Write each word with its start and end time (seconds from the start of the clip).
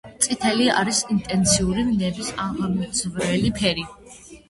წითელი 0.27 0.69
არის 0.83 1.01
ინტენსიური, 1.17 1.85
ვნების 1.91 2.35
აღმძვრელი 2.49 3.57
ფერი. 3.63 3.91